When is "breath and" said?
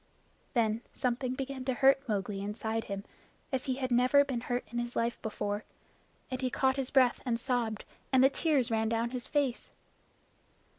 6.89-7.39